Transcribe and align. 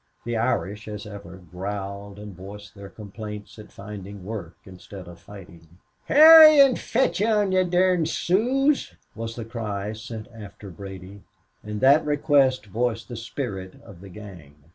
The 0.25 0.35
Irish, 0.35 0.87
as 0.87 1.05
ever, 1.05 1.37
growled 1.37 2.17
and 2.17 2.35
voiced 2.35 2.73
their 2.73 2.89
complaints 2.89 3.59
at 3.59 3.71
finding 3.71 4.25
work 4.25 4.57
instead 4.65 5.07
of 5.07 5.19
fighting. 5.19 5.77
"Hurry 6.07 6.59
an' 6.59 6.75
fetch 6.77 7.21
on 7.21 7.51
yez 7.51 7.69
dirn 7.69 8.07
Sooz!" 8.07 8.95
was 9.13 9.35
the 9.35 9.45
cry 9.45 9.93
sent 9.93 10.27
after 10.33 10.71
Brady, 10.71 11.21
and 11.61 11.81
that 11.81 12.03
request 12.03 12.65
voiced 12.65 13.09
the 13.09 13.15
spirit 13.15 13.79
of 13.85 14.01
the 14.01 14.09
gang. 14.09 14.55